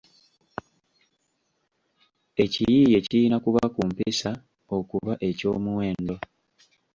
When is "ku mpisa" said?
3.73-4.31